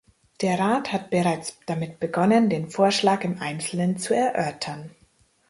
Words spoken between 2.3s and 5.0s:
den Vorschlag im Einzelnen zu erörtern.